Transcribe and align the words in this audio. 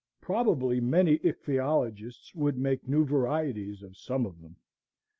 Probably 0.19 0.81
many 0.81 1.19
ichthyologists 1.23 2.33
would 2.33 2.57
make 2.57 2.87
new 2.87 3.05
varieties 3.05 3.83
of 3.83 3.95
some 3.95 4.25
of 4.25 4.41
them. 4.41 4.55